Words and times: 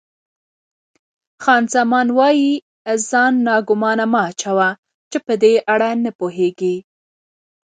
خان 1.43 1.63
زمان: 1.75 2.07
ځان 3.09 3.33
ناګومانه 3.47 4.05
مه 4.11 4.19
اچوه، 4.29 4.69
چې 5.11 5.17
په 5.25 5.33
دې 5.41 5.53
اړه 5.73 5.89
نه 6.03 6.11
پوهېږې. 6.19 6.75